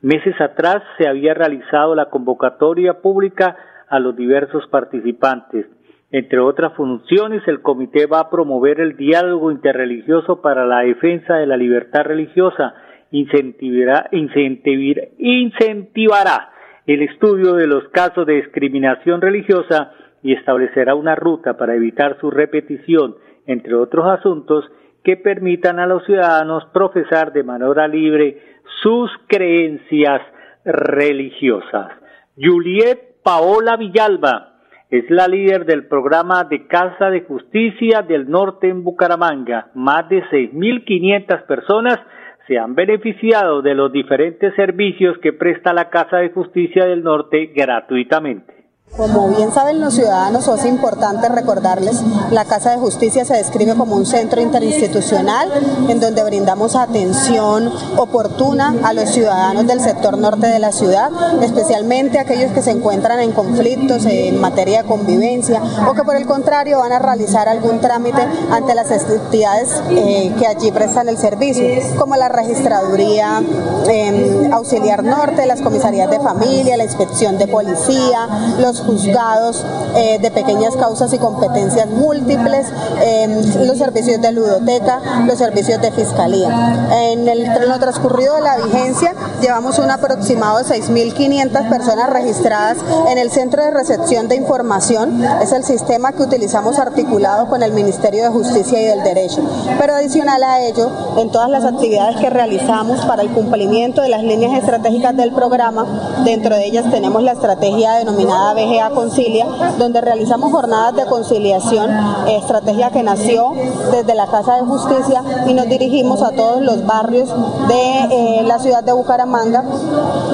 Meses 0.00 0.40
atrás 0.40 0.82
se 0.98 1.06
había 1.06 1.34
realizado 1.34 1.94
la 1.94 2.06
convocatoria 2.06 3.00
pública 3.00 3.56
a 3.88 4.00
los 4.00 4.16
diversos 4.16 4.66
participantes. 4.66 5.66
Entre 6.10 6.40
otras 6.40 6.74
funciones, 6.74 7.46
el 7.46 7.62
comité 7.62 8.06
va 8.06 8.20
a 8.20 8.30
promover 8.30 8.80
el 8.80 8.96
diálogo 8.96 9.50
interreligioso 9.50 10.42
para 10.42 10.66
la 10.66 10.80
defensa 10.80 11.36
de 11.36 11.46
la 11.46 11.56
libertad 11.56 12.02
religiosa, 12.02 12.74
incentivará, 13.12 14.08
incentivar, 14.10 15.08
incentivará 15.18 16.51
el 16.86 17.02
estudio 17.02 17.54
de 17.54 17.66
los 17.66 17.88
casos 17.88 18.26
de 18.26 18.34
discriminación 18.34 19.20
religiosa 19.20 19.92
y 20.22 20.32
establecerá 20.32 20.94
una 20.94 21.14
ruta 21.14 21.56
para 21.56 21.74
evitar 21.74 22.18
su 22.20 22.30
repetición, 22.30 23.16
entre 23.46 23.74
otros 23.74 24.06
asuntos 24.06 24.64
que 25.02 25.16
permitan 25.16 25.78
a 25.78 25.86
los 25.86 26.04
ciudadanos 26.04 26.64
profesar 26.72 27.32
de 27.32 27.42
manera 27.42 27.88
libre 27.88 28.40
sus 28.82 29.10
creencias 29.26 30.22
religiosas. 30.64 31.92
Juliet 32.36 32.98
Paola 33.22 33.76
Villalba 33.76 34.52
es 34.90 35.08
la 35.10 35.26
líder 35.26 35.64
del 35.64 35.86
programa 35.86 36.44
de 36.44 36.66
Casa 36.66 37.10
de 37.10 37.22
Justicia 37.22 38.02
del 38.02 38.28
Norte 38.28 38.68
en 38.68 38.84
Bucaramanga. 38.84 39.70
Más 39.74 40.08
de 40.08 40.22
6.500 40.24 41.46
personas 41.46 41.98
se 42.46 42.58
han 42.58 42.74
beneficiado 42.74 43.62
de 43.62 43.74
los 43.74 43.92
diferentes 43.92 44.54
servicios 44.54 45.18
que 45.18 45.32
presta 45.32 45.72
la 45.72 45.90
Casa 45.90 46.18
de 46.18 46.30
Justicia 46.30 46.86
del 46.86 47.02
Norte 47.02 47.52
gratuitamente. 47.54 48.61
Como 48.96 49.28
bien 49.28 49.50
saben 49.54 49.80
los 49.80 49.94
ciudadanos, 49.94 50.46
es 50.48 50.66
importante 50.66 51.26
recordarles, 51.30 52.02
la 52.30 52.44
Casa 52.44 52.72
de 52.72 52.76
Justicia 52.76 53.24
se 53.24 53.32
describe 53.32 53.74
como 53.74 53.96
un 53.96 54.04
centro 54.04 54.38
interinstitucional 54.42 55.50
en 55.88 55.98
donde 55.98 56.22
brindamos 56.22 56.76
atención 56.76 57.72
oportuna 57.96 58.74
a 58.82 58.92
los 58.92 59.08
ciudadanos 59.08 59.66
del 59.66 59.80
sector 59.80 60.18
norte 60.18 60.46
de 60.46 60.58
la 60.58 60.72
ciudad, 60.72 61.10
especialmente 61.40 62.18
aquellos 62.18 62.52
que 62.52 62.60
se 62.60 62.70
encuentran 62.70 63.20
en 63.20 63.32
conflictos 63.32 64.04
en 64.04 64.38
materia 64.38 64.82
de 64.82 64.88
convivencia 64.88 65.62
o 65.88 65.94
que 65.94 66.02
por 66.02 66.16
el 66.16 66.26
contrario 66.26 66.80
van 66.80 66.92
a 66.92 66.98
realizar 66.98 67.48
algún 67.48 67.80
trámite 67.80 68.20
ante 68.50 68.74
las 68.74 68.90
entidades 68.90 69.82
eh, 69.88 70.34
que 70.38 70.46
allí 70.46 70.70
prestan 70.70 71.08
el 71.08 71.16
servicio, 71.16 71.64
como 71.98 72.16
la 72.16 72.28
registraduría 72.28 73.42
eh, 73.88 74.50
auxiliar 74.52 75.02
norte, 75.02 75.46
las 75.46 75.62
comisarías 75.62 76.10
de 76.10 76.20
familia, 76.20 76.76
la 76.76 76.84
inspección 76.84 77.38
de 77.38 77.46
policía, 77.46 78.28
los 78.58 78.81
juzgados 78.82 79.64
eh, 79.96 80.18
de 80.20 80.30
pequeñas 80.30 80.76
causas 80.76 81.12
y 81.12 81.18
competencias 81.18 81.88
múltiples, 81.88 82.66
em, 83.00 83.34
los 83.66 83.78
servicios 83.78 84.20
de 84.20 84.32
ludoteca, 84.32 85.00
los 85.26 85.38
servicios 85.38 85.80
de 85.80 85.92
fiscalía. 85.92 86.88
En, 86.92 87.28
el, 87.28 87.44
en 87.44 87.68
lo 87.68 87.78
transcurrido 87.78 88.34
de 88.36 88.42
la 88.42 88.56
vigencia 88.56 89.14
llevamos 89.40 89.78
un 89.78 89.90
aproximado 89.90 90.58
de 90.58 90.64
6.500 90.64 91.68
personas 91.68 92.10
registradas 92.10 92.78
en 93.08 93.18
el 93.18 93.30
Centro 93.30 93.62
de 93.64 93.70
Recepción 93.70 94.28
de 94.28 94.36
Información, 94.36 95.22
es 95.42 95.52
el 95.52 95.64
sistema 95.64 96.12
que 96.12 96.22
utilizamos 96.22 96.78
articulado 96.78 97.48
con 97.48 97.62
el 97.62 97.72
Ministerio 97.72 98.22
de 98.22 98.28
Justicia 98.28 98.80
y 98.80 98.84
del 98.84 99.02
Derecho. 99.02 99.42
Pero 99.78 99.94
adicional 99.94 100.42
a 100.42 100.60
ello, 100.62 100.90
en 101.18 101.30
todas 101.30 101.50
las 101.50 101.64
actividades 101.64 102.16
que 102.16 102.30
realizamos 102.30 103.04
para 103.04 103.22
el 103.22 103.30
cumplimiento 103.30 104.02
de 104.02 104.08
las 104.08 104.22
líneas 104.22 104.58
estratégicas 104.58 105.16
del 105.16 105.32
programa, 105.32 105.86
dentro 106.24 106.54
de 106.54 106.66
ellas 106.66 106.90
tenemos 106.90 107.22
la 107.22 107.32
estrategia 107.32 107.94
denominada 107.94 108.54
BG 108.54 108.71
a 108.80 108.90
Concilia, 108.90 109.46
donde 109.78 110.00
realizamos 110.00 110.52
jornadas 110.52 110.96
de 110.96 111.06
conciliación, 111.06 111.90
estrategia 112.28 112.90
que 112.90 113.02
nació 113.02 113.52
desde 113.90 114.14
la 114.14 114.26
Casa 114.26 114.56
de 114.56 114.62
Justicia 114.62 115.22
y 115.46 115.54
nos 115.54 115.66
dirigimos 115.66 116.22
a 116.22 116.30
todos 116.32 116.62
los 116.62 116.86
barrios 116.86 117.28
de 117.68 118.38
eh, 118.38 118.42
la 118.44 118.58
ciudad 118.58 118.82
de 118.82 118.92
Bucaramanga, 118.92 119.64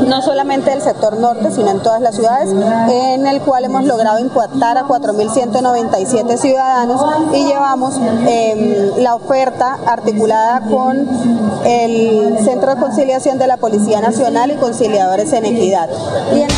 no 0.06 0.22
solamente 0.22 0.70
del 0.70 0.82
sector 0.82 1.18
norte, 1.18 1.50
sino 1.50 1.70
en 1.70 1.80
todas 1.80 2.00
las 2.00 2.14
ciudades, 2.14 2.54
en 2.90 3.26
el 3.26 3.40
cual 3.40 3.64
hemos 3.64 3.84
logrado 3.84 4.18
impactar 4.18 4.78
a 4.78 4.84
4.197 4.84 6.36
ciudadanos 6.36 7.00
y 7.32 7.44
llevamos 7.44 7.94
eh, 8.26 8.92
la 8.98 9.14
oferta 9.14 9.78
articulada 9.86 10.60
con 10.60 11.06
el 11.64 12.38
Centro 12.44 12.74
de 12.74 12.80
Conciliación 12.80 13.38
de 13.38 13.46
la 13.46 13.56
Policía 13.56 14.00
Nacional 14.00 14.50
y 14.50 14.56
Conciliadores 14.56 15.32
en 15.32 15.44
Equidad. 15.46 15.88
Y 16.34 16.42
en 16.42 16.48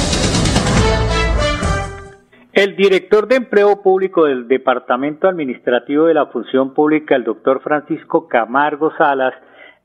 el 2.62 2.76
director 2.76 3.26
de 3.26 3.36
Empleo 3.36 3.80
Público 3.80 4.26
del 4.26 4.46
Departamento 4.46 5.26
Administrativo 5.26 6.04
de 6.04 6.12
la 6.12 6.26
Función 6.26 6.74
Pública, 6.74 7.16
el 7.16 7.24
doctor 7.24 7.62
Francisco 7.62 8.28
Camargo 8.28 8.92
Salas, 8.98 9.32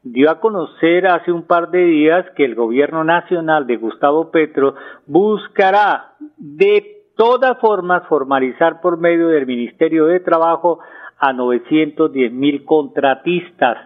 dio 0.04 0.30
a 0.30 0.42
conocer 0.42 1.08
hace 1.08 1.32
un 1.32 1.44
par 1.44 1.72
de 1.72 1.86
días 1.86 2.26
que 2.36 2.44
el 2.44 2.54
gobierno 2.54 3.06
nacional 3.06 3.66
de 3.66 3.78
Gustavo 3.78 4.30
Petro 4.30 4.76
buscará 5.06 6.16
de 6.38 7.06
todas 7.16 7.58
formas 7.60 8.06
formalizar 8.10 8.82
por 8.82 8.98
medio 8.98 9.30
del 9.30 9.46
Ministerio 9.46 10.08
de 10.08 10.20
Trabajo 10.20 10.80
a 11.18 11.32
910 11.32 12.34
mil 12.34 12.66
contratistas. 12.66 13.78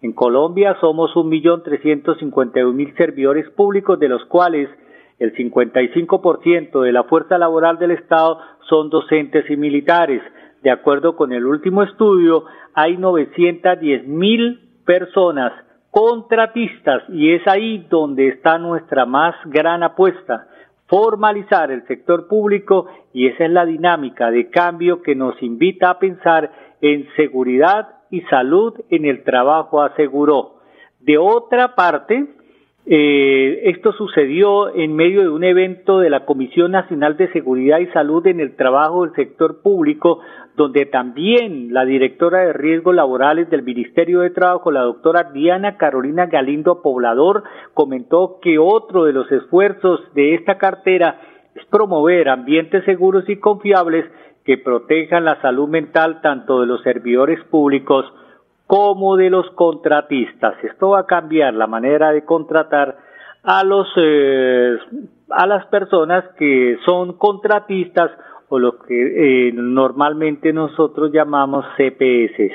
En 0.00 0.14
Colombia 0.14 0.74
somos 0.80 1.10
1.351.000 1.14 2.96
servidores 2.96 3.50
públicos, 3.50 3.98
de 3.98 4.08
los 4.08 4.24
cuales 4.24 4.70
el 5.18 5.34
55% 5.34 6.82
de 6.82 6.92
la 6.92 7.04
fuerza 7.04 7.38
laboral 7.38 7.78
del 7.78 7.92
Estado 7.92 8.38
son 8.68 8.90
docentes 8.90 9.48
y 9.50 9.56
militares. 9.56 10.22
De 10.62 10.70
acuerdo 10.70 11.16
con 11.16 11.32
el 11.32 11.44
último 11.44 11.82
estudio, 11.82 12.44
hay 12.74 12.96
910 12.96 14.06
mil 14.06 14.60
personas 14.84 15.52
contratistas 15.90 17.02
y 17.08 17.32
es 17.32 17.46
ahí 17.46 17.86
donde 17.90 18.28
está 18.28 18.58
nuestra 18.58 19.06
más 19.06 19.34
gran 19.46 19.82
apuesta, 19.82 20.46
formalizar 20.86 21.70
el 21.70 21.86
sector 21.86 22.28
público 22.28 22.86
y 23.12 23.26
esa 23.26 23.44
es 23.44 23.50
la 23.50 23.64
dinámica 23.64 24.30
de 24.30 24.50
cambio 24.50 25.02
que 25.02 25.14
nos 25.14 25.42
invita 25.42 25.90
a 25.90 25.98
pensar 25.98 26.50
en 26.80 27.08
seguridad 27.16 27.88
y 28.10 28.20
salud 28.22 28.74
en 28.90 29.04
el 29.04 29.24
trabajo, 29.24 29.82
aseguró. 29.82 30.60
De 31.00 31.18
otra 31.18 31.74
parte, 31.74 32.26
eh, 32.90 33.68
esto 33.68 33.92
sucedió 33.92 34.74
en 34.74 34.96
medio 34.96 35.20
de 35.20 35.28
un 35.28 35.44
evento 35.44 35.98
de 35.98 36.08
la 36.08 36.24
Comisión 36.24 36.72
Nacional 36.72 37.18
de 37.18 37.30
Seguridad 37.32 37.80
y 37.80 37.86
Salud 37.88 38.26
en 38.26 38.40
el 38.40 38.56
Trabajo 38.56 39.04
del 39.04 39.14
Sector 39.14 39.60
Público, 39.60 40.20
donde 40.56 40.86
también 40.86 41.74
la 41.74 41.84
directora 41.84 42.46
de 42.46 42.54
riesgos 42.54 42.94
laborales 42.94 43.50
del 43.50 43.62
Ministerio 43.62 44.20
de 44.20 44.30
Trabajo, 44.30 44.70
la 44.70 44.80
doctora 44.80 45.24
Diana 45.34 45.76
Carolina 45.76 46.26
Galindo 46.28 46.80
Poblador, 46.80 47.44
comentó 47.74 48.38
que 48.40 48.58
otro 48.58 49.04
de 49.04 49.12
los 49.12 49.30
esfuerzos 49.30 50.00
de 50.14 50.34
esta 50.34 50.56
cartera 50.56 51.20
es 51.54 51.66
promover 51.66 52.30
ambientes 52.30 52.86
seguros 52.86 53.28
y 53.28 53.36
confiables 53.36 54.06
que 54.46 54.56
protejan 54.56 55.26
la 55.26 55.38
salud 55.42 55.68
mental 55.68 56.22
tanto 56.22 56.62
de 56.62 56.66
los 56.66 56.82
servidores 56.84 57.38
públicos 57.50 58.06
como 58.68 59.16
de 59.16 59.30
los 59.30 59.50
contratistas. 59.52 60.62
Esto 60.62 60.90
va 60.90 61.00
a 61.00 61.06
cambiar 61.06 61.54
la 61.54 61.66
manera 61.66 62.12
de 62.12 62.24
contratar 62.24 62.98
a 63.42 63.64
los 63.64 63.88
eh, 63.96 64.76
a 65.30 65.46
las 65.46 65.66
personas 65.66 66.22
que 66.38 66.76
son 66.84 67.14
contratistas 67.14 68.10
o 68.50 68.58
lo 68.58 68.78
que 68.78 69.48
eh, 69.48 69.52
normalmente 69.54 70.52
nosotros 70.52 71.10
llamamos 71.12 71.64
CPS. 71.78 72.52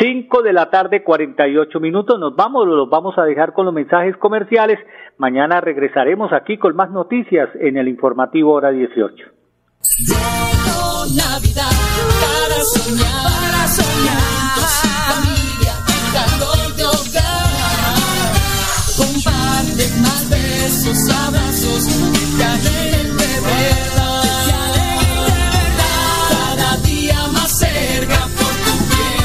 5 0.00 0.42
de 0.42 0.52
la 0.54 0.70
tarde, 0.70 1.04
48 1.04 1.80
minutos. 1.80 2.18
Nos 2.18 2.34
vamos, 2.34 2.66
los 2.66 2.88
vamos 2.88 3.18
a 3.18 3.24
dejar 3.24 3.52
con 3.52 3.66
los 3.66 3.74
mensajes 3.74 4.16
comerciales. 4.16 4.78
Mañana 5.18 5.60
regresaremos 5.60 6.32
aquí 6.32 6.56
con 6.56 6.74
más 6.74 6.90
noticias 6.90 7.50
en 7.60 7.76
el 7.76 7.88
informativo 7.88 8.54
hora 8.54 8.70
18. 8.70 9.26
Navidad 11.14 11.72
para 12.22 12.62
soñar, 12.62 13.24
para 13.24 13.68
soñar. 13.68 14.31
Besos, 20.84 21.08
abrazos, 21.14 21.84
que 22.36 22.44
alegren 22.44 23.16
de 23.16 23.40
verdad. 23.40 24.22
Cada 26.28 26.76
día 26.78 27.26
más 27.28 27.58
cerca 27.58 28.28
por 28.36 28.52
tu 28.64 28.72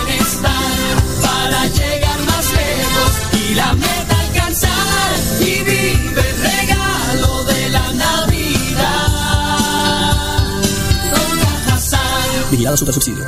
bienestar, 0.06 0.96
para 1.22 1.66
llegar 1.68 2.20
más 2.26 2.46
lejos 2.54 3.12
y 3.34 3.56
la 3.56 3.74
meta 3.74 4.20
alcanzar. 4.20 5.16
Y 5.40 5.64
vive 5.64 6.30
el 6.30 6.42
regalo 6.42 7.44
de 7.46 7.70
la 7.70 7.94
Navidad. 7.94 9.08
Con 11.12 12.52
Vigilado 12.52 12.78
Super 12.78 12.94
Subsidio. 12.94 13.26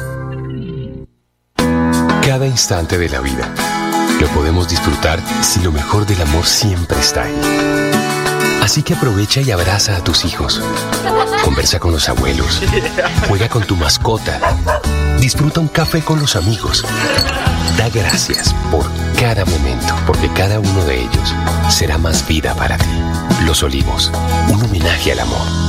Cada 2.21 2.45
instante 2.45 2.97
de 2.99 3.09
la 3.09 3.21
vida 3.21 3.53
lo 4.21 4.27
podemos 4.27 4.67
disfrutar 4.67 5.19
si 5.41 5.61
lo 5.61 5.71
mejor 5.71 6.05
del 6.05 6.21
amor 6.21 6.45
siempre 6.45 6.99
está 6.99 7.23
ahí. 7.23 8.08
Así 8.61 8.83
que 8.83 8.93
aprovecha 8.93 9.41
y 9.41 9.51
abraza 9.51 9.95
a 9.95 10.03
tus 10.03 10.25
hijos. 10.25 10.61
Conversa 11.43 11.79
con 11.79 11.91
los 11.91 12.09
abuelos. 12.09 12.61
Juega 13.27 13.49
con 13.49 13.63
tu 13.63 13.75
mascota. 13.75 14.39
Disfruta 15.19 15.59
un 15.59 15.67
café 15.67 16.01
con 16.01 16.19
los 16.19 16.35
amigos. 16.35 16.85
Da 17.77 17.89
gracias 17.89 18.53
por 18.71 18.85
cada 19.19 19.45
momento, 19.45 19.95
porque 20.05 20.29
cada 20.33 20.59
uno 20.59 20.83
de 20.85 21.01
ellos 21.01 21.33
será 21.69 21.97
más 21.97 22.27
vida 22.27 22.53
para 22.55 22.77
ti. 22.77 22.89
Los 23.45 23.63
Olivos, 23.63 24.11
un 24.49 24.63
homenaje 24.63 25.13
al 25.13 25.21
amor. 25.21 25.68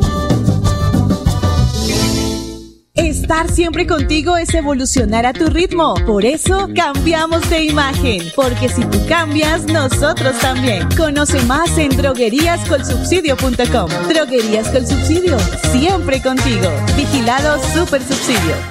Estar 3.31 3.49
siempre 3.49 3.87
contigo 3.87 4.35
es 4.35 4.53
evolucionar 4.53 5.25
a 5.25 5.31
tu 5.31 5.45
ritmo. 5.47 5.93
Por 6.05 6.25
eso 6.25 6.67
cambiamos 6.75 7.49
de 7.49 7.63
imagen. 7.63 8.23
Porque 8.35 8.67
si 8.67 8.83
tú 8.83 8.97
cambias, 9.07 9.63
nosotros 9.67 10.37
también. 10.39 10.85
Conoce 10.97 11.41
más 11.43 11.77
en 11.77 11.95
drogueríascolsubsidio.com. 11.95 13.89
Droguerías 14.09 14.67
con 14.67 14.85
subsidio. 14.85 15.39
Siempre 15.71 16.21
contigo. 16.21 16.69
Vigilado 16.97 17.57
Super 17.73 18.01
Subsidio. 18.03 18.70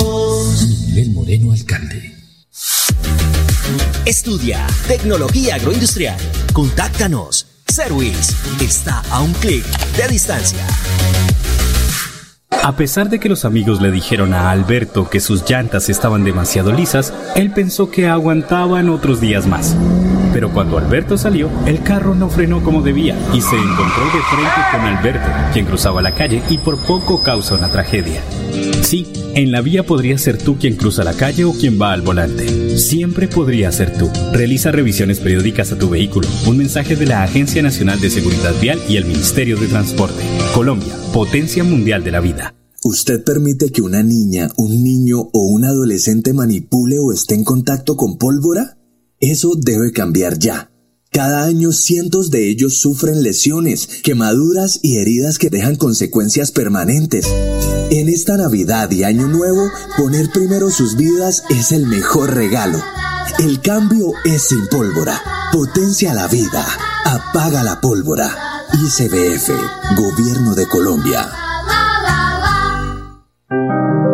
Estudia 4.23 4.67
Tecnología 4.87 5.55
Agroindustrial. 5.55 6.15
Contáctanos. 6.53 7.47
Service 7.67 8.31
está 8.63 9.01
a 9.09 9.19
un 9.19 9.33
clic 9.33 9.65
de 9.97 10.07
distancia. 10.09 10.59
A 12.61 12.75
pesar 12.75 13.09
de 13.09 13.19
que 13.19 13.29
los 13.29 13.45
amigos 13.45 13.81
le 13.81 13.89
dijeron 13.89 14.35
a 14.35 14.51
Alberto 14.51 15.09
que 15.09 15.19
sus 15.19 15.49
llantas 15.49 15.89
estaban 15.89 16.23
demasiado 16.23 16.71
lisas, 16.71 17.15
él 17.35 17.51
pensó 17.51 17.89
que 17.89 18.09
aguantaban 18.09 18.89
otros 18.89 19.21
días 19.21 19.47
más. 19.47 19.75
Pero 20.33 20.51
cuando 20.51 20.77
Alberto 20.77 21.17
salió, 21.17 21.49
el 21.65 21.83
carro 21.83 22.15
no 22.15 22.29
frenó 22.29 22.63
como 22.63 22.81
debía 22.81 23.17
y 23.33 23.41
se 23.41 23.55
encontró 23.55 24.05
de 24.05 24.21
frente 24.29 24.61
con 24.71 24.81
Alberto, 24.81 25.27
quien 25.53 25.65
cruzaba 25.65 26.01
la 26.01 26.15
calle 26.15 26.41
y 26.49 26.57
por 26.57 26.77
poco 26.85 27.21
causa 27.21 27.55
una 27.55 27.69
tragedia. 27.69 28.21
Sí, 28.81 29.07
en 29.35 29.51
la 29.51 29.61
vía 29.61 29.85
podría 29.85 30.17
ser 30.17 30.37
tú 30.37 30.57
quien 30.57 30.75
cruza 30.75 31.03
la 31.03 31.13
calle 31.13 31.45
o 31.45 31.53
quien 31.53 31.81
va 31.81 31.93
al 31.93 32.01
volante. 32.01 32.77
Siempre 32.77 33.27
podría 33.27 33.71
ser 33.71 33.97
tú. 33.97 34.09
Realiza 34.33 34.71
revisiones 34.71 35.19
periódicas 35.19 35.71
a 35.71 35.77
tu 35.77 35.89
vehículo. 35.89 36.27
Un 36.47 36.57
mensaje 36.57 36.95
de 36.95 37.05
la 37.05 37.23
Agencia 37.23 37.61
Nacional 37.61 37.99
de 37.99 38.09
Seguridad 38.09 38.53
Vial 38.61 38.79
y 38.89 38.97
el 38.97 39.05
Ministerio 39.05 39.57
de 39.57 39.67
Transporte. 39.67 40.23
Colombia, 40.53 40.93
potencia 41.13 41.63
mundial 41.63 42.03
de 42.03 42.11
la 42.11 42.19
vida. 42.19 42.55
¿Usted 42.83 43.23
permite 43.23 43.71
que 43.71 43.81
una 43.81 44.01
niña, 44.01 44.49
un 44.57 44.83
niño 44.83 45.19
o 45.19 45.45
un 45.45 45.65
adolescente 45.65 46.33
manipule 46.33 46.97
o 46.99 47.13
esté 47.13 47.35
en 47.35 47.43
contacto 47.43 47.95
con 47.95 48.17
pólvora? 48.17 48.77
Eso 49.21 49.53
debe 49.55 49.91
cambiar 49.91 50.39
ya. 50.39 50.71
Cada 51.11 51.43
año 51.43 51.71
cientos 51.73 52.31
de 52.31 52.49
ellos 52.49 52.79
sufren 52.79 53.21
lesiones, 53.21 53.87
quemaduras 54.01 54.79
y 54.81 54.97
heridas 54.97 55.37
que 55.37 55.49
dejan 55.49 55.75
consecuencias 55.75 56.51
permanentes. 56.51 57.27
En 57.91 58.09
esta 58.09 58.37
Navidad 58.37 58.89
y 58.89 59.03
Año 59.03 59.27
Nuevo, 59.27 59.69
poner 59.97 60.31
primero 60.31 60.71
sus 60.71 60.95
vidas 60.95 61.43
es 61.49 61.71
el 61.71 61.85
mejor 61.85 62.33
regalo. 62.33 62.81
El 63.39 63.61
cambio 63.61 64.13
es 64.25 64.43
sin 64.43 64.65
pólvora. 64.67 65.21
Potencia 65.51 66.13
la 66.13 66.27
vida. 66.27 66.65
Apaga 67.05 67.61
la 67.61 67.79
pólvora. 67.79 68.33
ICBF, 68.73 69.51
Gobierno 69.97 70.55
de 70.55 70.65
Colombia. 70.65 71.29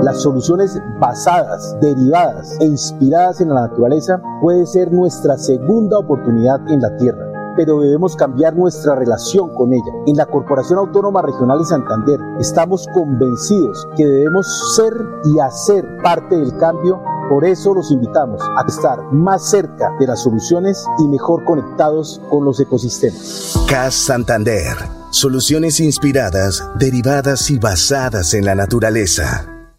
Las 0.07 0.21
soluciones 0.21 0.81
basadas, 1.01 1.75
derivadas 1.81 2.55
e 2.61 2.65
inspiradas 2.65 3.41
en 3.41 3.49
la 3.49 3.67
naturaleza 3.67 4.21
puede 4.39 4.65
ser 4.65 4.89
nuestra 4.89 5.37
segunda 5.37 5.99
oportunidad 5.99 6.65
en 6.69 6.79
la 6.79 6.95
tierra 6.95 7.25
pero 7.57 7.81
debemos 7.81 8.15
cambiar 8.15 8.55
nuestra 8.55 8.93
relación 8.93 9.49
con 9.55 9.73
ella. 9.73 9.91
En 10.05 10.15
la 10.15 10.27
Corporación 10.27 10.77
Autónoma 10.77 11.23
Regional 11.23 11.57
de 11.57 11.65
Santander 11.65 12.19
estamos 12.39 12.85
convencidos 12.93 13.87
que 13.97 14.05
debemos 14.05 14.75
ser 14.75 14.93
y 15.25 15.39
hacer 15.39 15.83
parte 16.03 16.37
del 16.37 16.55
cambio. 16.57 17.01
Por 17.29 17.43
eso 17.45 17.73
los 17.73 17.91
invitamos 17.91 18.39
a 18.41 18.63
estar 18.67 19.11
más 19.11 19.49
cerca 19.49 19.91
de 19.99 20.05
las 20.05 20.21
soluciones 20.21 20.85
y 20.99 21.07
mejor 21.07 21.43
conectados 21.45 22.21
con 22.29 22.45
los 22.45 22.59
ecosistemas. 22.59 23.59
CAS 23.67 23.95
Santander. 23.95 24.77
Soluciones 25.09 25.79
inspiradas, 25.79 26.63
derivadas 26.77 27.49
y 27.49 27.57
basadas 27.57 28.35
en 28.35 28.45
la 28.45 28.53
naturaleza. 28.53 29.56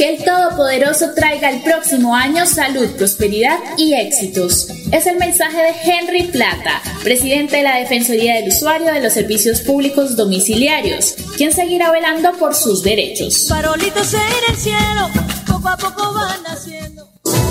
Que 0.00 0.14
el 0.14 0.24
Todopoderoso 0.24 1.12
traiga 1.14 1.50
el 1.50 1.60
próximo 1.60 2.16
año 2.16 2.46
salud, 2.46 2.88
prosperidad 2.96 3.58
y 3.76 3.92
éxitos. 3.92 4.68
Es 4.92 5.06
el 5.06 5.18
mensaje 5.18 5.58
de 5.58 5.74
Henry 5.84 6.22
Plata, 6.28 6.80
presidente 7.04 7.58
de 7.58 7.64
la 7.64 7.76
Defensoría 7.76 8.36
del 8.36 8.48
Usuario 8.48 8.94
de 8.94 9.02
los 9.02 9.12
Servicios 9.12 9.60
Públicos 9.60 10.16
Domiciliarios, 10.16 11.16
quien 11.36 11.52
seguirá 11.52 11.92
velando 11.92 12.32
por 12.38 12.54
sus 12.54 12.82
derechos. 12.82 13.46
Farolitos 13.46 14.14
en 14.14 14.20
el 14.48 14.56
cielo, 14.56 15.10
poco 15.46 15.68
a 15.68 15.76
poco 15.76 16.14
van 16.14 16.44
naciendo. 16.44 17.09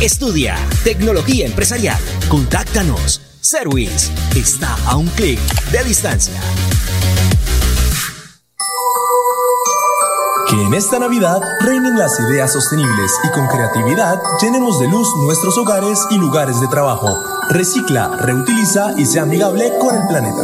Estudia 0.00 0.56
tecnología 0.84 1.46
empresarial. 1.46 1.96
Contáctanos. 2.28 3.22
Service 3.40 4.12
está 4.36 4.76
a 4.84 4.96
un 4.96 5.06
clic 5.08 5.40
de 5.70 5.84
distancia. 5.84 6.34
Que 10.50 10.62
en 10.62 10.74
esta 10.74 10.98
Navidad 10.98 11.40
reinen 11.62 11.98
las 11.98 12.12
ideas 12.20 12.52
sostenibles 12.52 13.10
y 13.24 13.30
con 13.30 13.46
creatividad 13.46 14.20
llenemos 14.42 14.78
de 14.80 14.88
luz 14.88 15.08
nuestros 15.24 15.56
hogares 15.56 15.98
y 16.10 16.18
lugares 16.18 16.60
de 16.60 16.68
trabajo. 16.68 17.08
Recicla, 17.48 18.16
reutiliza 18.20 18.92
y 18.98 19.06
sea 19.06 19.22
amigable 19.22 19.72
con 19.80 19.96
el 19.96 20.06
planeta. 20.08 20.42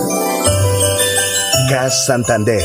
CAS 1.68 2.06
Santander. 2.06 2.64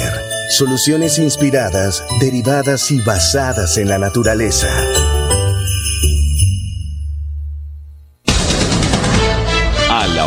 Soluciones 0.50 1.20
inspiradas, 1.20 2.02
derivadas 2.22 2.90
y 2.92 3.02
basadas 3.02 3.78
en 3.78 3.90
la 3.90 3.98
naturaleza. 3.98 4.70